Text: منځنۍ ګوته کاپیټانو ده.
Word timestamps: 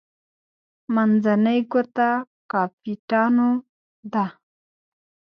منځنۍ 0.93 1.59
ګوته 1.71 2.09
کاپیټانو 2.51 3.49
ده. 4.13 4.25